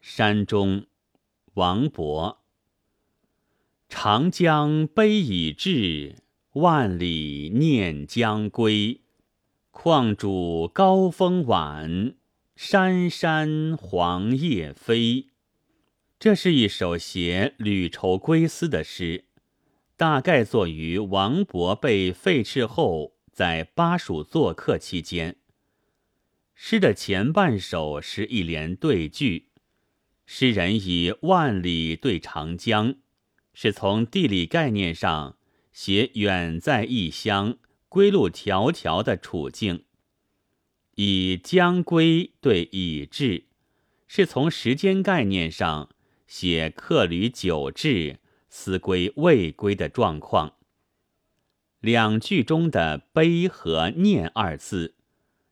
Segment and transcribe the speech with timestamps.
[0.00, 0.86] 山中，
[1.54, 2.38] 王勃。
[3.88, 6.16] 长江悲已滞，
[6.54, 9.02] 万里念将归。
[9.70, 12.14] 况主高风晚，
[12.56, 15.26] 山山黄叶飞。
[16.18, 19.26] 这是一首写旅愁归思的诗，
[19.96, 25.36] 大概作于王勃被废斥后在巴蜀做客期间。
[26.54, 29.49] 诗的前半首是一联对句，
[30.32, 32.94] 诗人以万里对长江，
[33.52, 35.36] 是从地理概念上
[35.72, 39.78] 写远在异乡、归路迢迢的处境；
[40.94, 43.46] 以将归对已至，
[44.06, 45.88] 是从时间概念上
[46.28, 50.54] 写客旅久至、思归未归的状况。
[51.80, 54.94] 两句中的“悲”和“念”二字。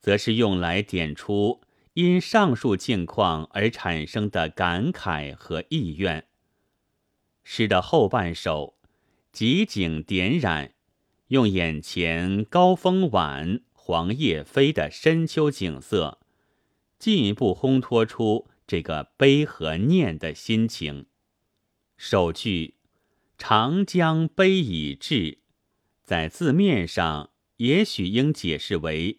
[0.00, 1.60] 则是用来点出
[1.94, 6.26] 因上述境况而产生的感慨和意愿。
[7.42, 8.76] 诗的后半首
[9.32, 10.74] 集景点染，
[11.28, 16.20] 用眼前高风晚、黄叶飞的深秋景色，
[16.98, 21.06] 进一步烘托出这个悲和念的心情。
[21.96, 22.76] 首句
[23.36, 25.38] “长江悲已滞”，
[26.04, 29.18] 在字面上也许应解释为。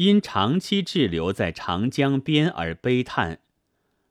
[0.00, 3.40] 因长期滞留在长江边而悲叹，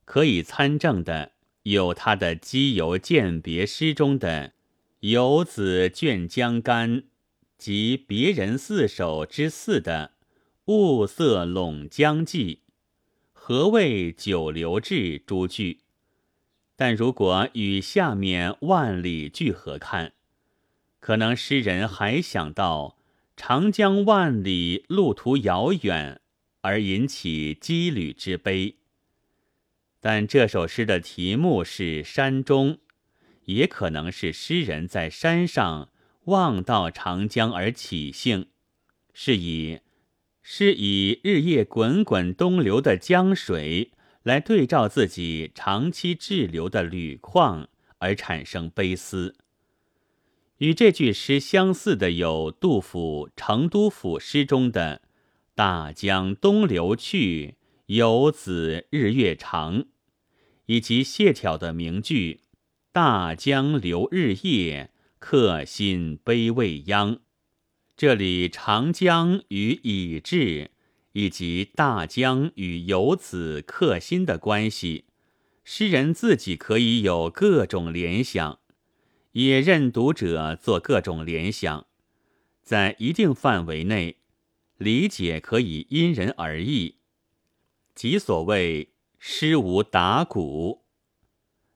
[0.06, 1.32] 可以参证的
[1.64, 4.54] 有他的《基游饯别诗》中的
[5.02, 7.06] “游子倦江干”
[7.58, 10.12] 及别人四首之四的
[10.70, 12.60] “雾色陇江际，
[13.34, 15.80] 何谓久留至”诸句。
[16.76, 20.14] 但如果与下面万里句合看，
[21.00, 22.99] 可能诗人还想到。
[23.42, 26.20] 长江万里，路途遥远，
[26.60, 28.76] 而引起羁旅之悲。
[30.02, 32.80] 但这首诗的题目是山中，
[33.46, 35.90] 也可能是诗人在山上
[36.26, 38.48] 望到长江而起兴，
[39.14, 39.80] 是以
[40.42, 47.70] 是以日夜滚滚东流的江水来对照自己长期滞留的旅况
[48.00, 49.38] 而产生悲思。
[50.60, 55.02] 与这句诗相似的有杜甫《成都府诗》中的
[55.56, 57.56] “大江东流去，
[57.86, 59.86] 游子日月长”，
[60.68, 62.42] 以及谢朓的名句
[62.92, 67.20] “大江流日夜，客心悲未央”。
[67.96, 70.72] 这里长江与已至，
[71.14, 75.06] 以及大江与游子客心的关系，
[75.64, 78.60] 诗人自己可以有各种联想。
[79.34, 81.86] 也任读者做各种联想，
[82.64, 84.18] 在一定范围内，
[84.78, 86.96] 理解可以因人而异，
[87.94, 90.84] 即所谓诗无达古。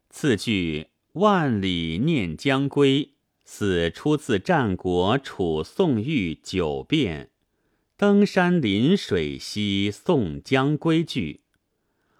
[0.09, 3.13] 次句“万里念将归”
[3.45, 7.25] 似出自战国楚宋玉《九变》
[7.97, 11.41] “登山临水兮宋江归”句，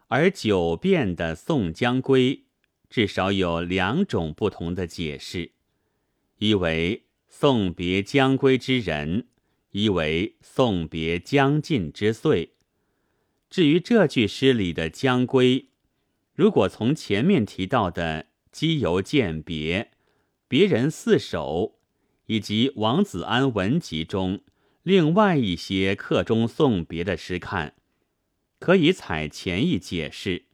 [0.07, 2.42] 而《九变》的宋江归。
[2.93, 5.53] 至少有两种不同的解释：
[6.37, 9.29] 一为送别将归之人，
[9.71, 12.53] 一为送别将尽之岁。
[13.49, 15.69] 至于这句诗里的将归，
[16.35, 19.89] 如果从前面提到的基游饯别、
[20.47, 21.79] 别人四首
[22.27, 24.41] 以及王子安文集中
[24.83, 27.73] 另外一些客中送别的诗看，
[28.59, 30.45] 可以采前一解释。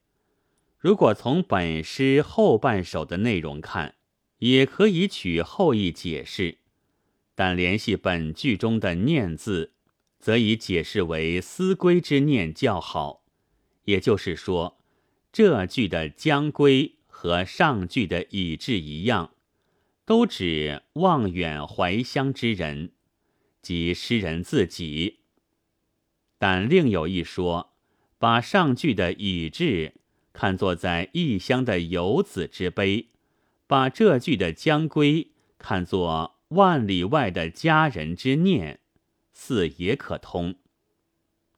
[0.79, 3.95] 如果从本诗后半首的内容看，
[4.37, 6.59] 也可以取后意解释，
[7.35, 9.73] 但联系本句中的“念”字，
[10.19, 13.25] 则以解释为思归之念较好。
[13.83, 14.79] 也就是说，
[15.33, 19.33] 这句的“将归”和上句的“已至”一样，
[20.05, 22.93] 都指望远怀乡之人，
[23.61, 25.19] 即诗人自己。
[26.37, 27.73] 但另有一说，
[28.17, 29.95] 把上句的“已至”。
[30.33, 33.07] 看作在异乡的游子之悲，
[33.67, 38.79] 把这句的将归看作万里外的家人之念，
[39.33, 40.55] 似也可通。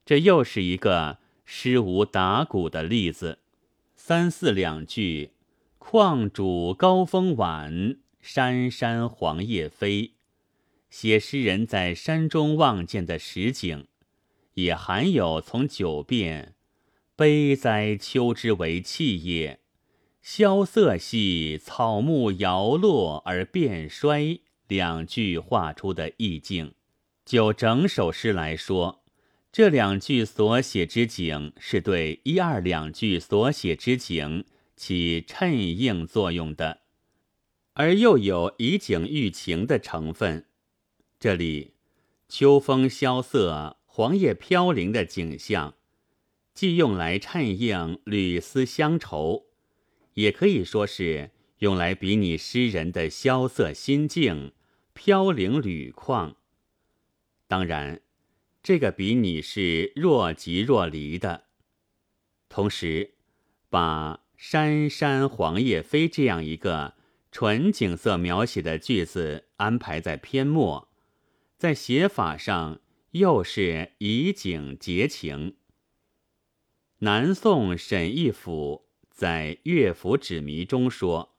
[0.06, 3.40] 这又是一个诗无打鼓的例子。
[3.96, 5.32] 三四两句，
[5.78, 10.14] 况主高风晚，山山黄叶飞，
[10.90, 13.86] 写诗人在山中望见的实景，
[14.56, 16.56] 也含有从九变。
[17.22, 19.60] 悲哉，秋之为气也！
[20.24, 24.40] 萧瑟兮，草木摇落而变衰。
[24.68, 26.74] 两句画出的意境，
[27.24, 29.04] 就整首诗来说，
[29.52, 34.44] 这两句所写之景，是对一二两句所写之景
[34.76, 36.80] 起衬应作用的，
[37.74, 40.48] 而又有以景喻情的成分。
[41.20, 41.76] 这里
[42.28, 45.76] 秋风萧瑟、黄叶飘零的景象，
[46.54, 49.46] 既用来衬应缕丝乡愁，
[50.14, 54.54] 也可以说是用来比拟诗人的萧瑟心境、
[54.94, 56.38] 飘零缕况。
[57.48, 58.02] 当然。
[58.64, 61.46] 这个比拟是若即若离的，
[62.48, 63.16] 同时
[63.72, 66.94] 把“山山黄叶飞”这样一个
[67.32, 70.90] 纯景色描写的句子安排在篇末，
[71.58, 72.82] 在写法上
[73.14, 75.56] 又是以景结情。
[77.04, 81.34] 南宋沈义甫在《乐府指迷》中说：“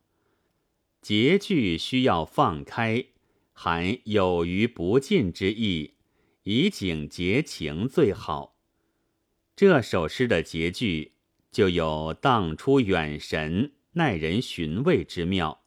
[1.00, 3.04] 结句需要放开，
[3.52, 5.94] 含有余不尽之意。”
[6.42, 8.56] 以景结情最好。
[9.54, 11.12] 这首诗的结句
[11.52, 15.62] 就有荡出远神、耐人寻味之妙。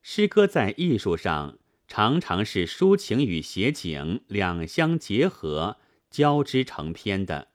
[0.00, 5.76] 诗歌在艺术上常常是抒情与写景两相结合、
[6.10, 7.48] 交织成篇的。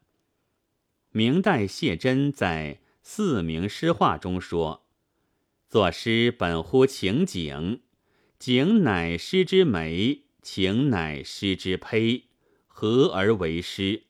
[1.15, 4.83] 明代谢真在《四明诗话》中说
[5.69, 7.81] ：“作诗本乎情景，
[8.37, 12.25] 景乃诗之美。”情乃诗之胚，
[12.67, 14.03] 合而为诗。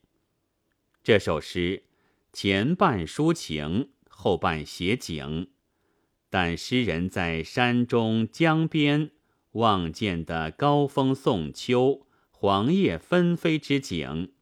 [1.04, 1.84] 这首诗
[2.32, 5.50] 前半抒情，后半写景，
[6.32, 9.12] 但诗人在山中江边
[9.52, 14.33] 望见的高峰送秋、黄叶纷飞之景，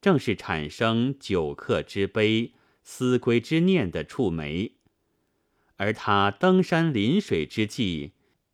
[0.00, 4.72] 正是产生久客之悲、思归之念的触媒。
[5.76, 8.12] 而他登山临水之际。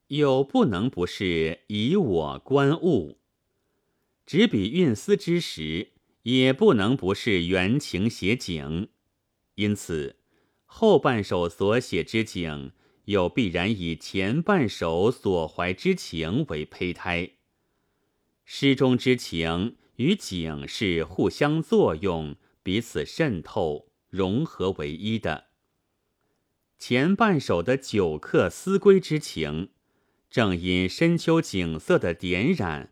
[0.09, 3.19] 又不能不是以我观物，
[4.27, 5.93] 执笔运思之时，
[6.25, 8.91] 也不能不是原情写景。
[9.55, 10.17] 因此，
[10.67, 12.73] 后半首所写之景，
[13.07, 17.31] 又必然以前半首所怀之情为胚胎。
[18.45, 25.47] 诗中之情与景是互相作用、彼此渗透、融合为一的。
[26.79, 29.71] 前半首的久客思归之情。
[30.29, 32.91] 正因深秋景色的点染，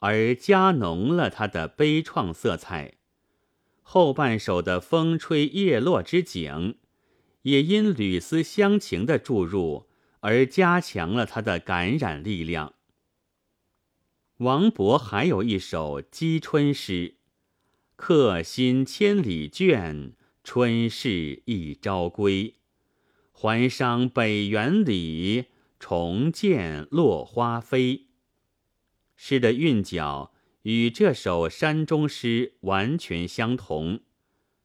[0.00, 2.96] 而加浓了它的悲怆色彩；
[3.82, 6.78] 后半首的风吹叶落之景，
[7.42, 9.86] 也因缕丝乡情的注入，
[10.18, 12.74] 而加强了它的感染力量。
[14.40, 17.16] 王勃还有一首积春诗
[17.96, 22.54] ：“客心千里倦，春事一朝归。
[23.32, 25.46] 还伤北园里。”
[25.80, 28.08] 重见落花飞。
[29.16, 34.00] 诗的韵脚与这首山中诗完全相同，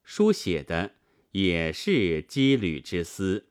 [0.03, 0.95] 书写的
[1.31, 3.47] 也是羁旅之思，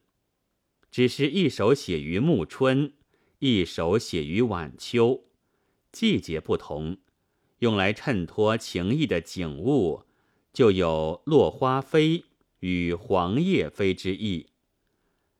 [0.91, 2.93] 只是一首写于暮春，
[3.39, 5.25] 一首写于晚秋，
[5.95, 6.99] 季节不同，
[7.61, 10.03] 用来衬托情意的景物
[10.53, 12.25] 就有落花飞
[12.59, 14.49] 与黄叶飞之意。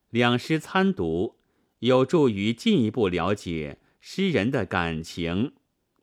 [0.09, 1.35] 两诗参读。
[1.79, 5.53] 有助于进一步了解诗人的感情，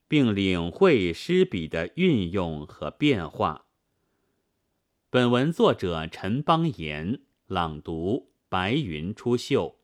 [0.06, 3.64] 并领会诗笔的运用和变化。
[5.10, 9.76] 本文作者陈邦彦朗读：白云出岫。